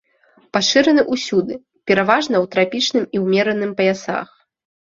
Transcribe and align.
Пашыраны 0.55 1.03
ўсюды, 1.15 1.59
пераважна 1.91 2.35
ў 2.43 2.45
трапічным 2.57 3.05
і 3.19 3.25
ўмераным 3.27 3.71
паясах. 3.83 4.27